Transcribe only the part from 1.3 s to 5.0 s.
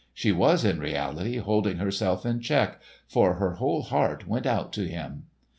holding herself in check, for her whole heart went out to